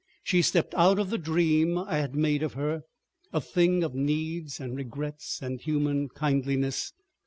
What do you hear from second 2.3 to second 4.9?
of her, a thing of needs and